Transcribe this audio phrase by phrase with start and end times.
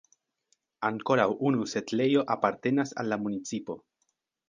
[0.89, 3.83] Ankoraŭ unu setlejo apartenas al la municipo.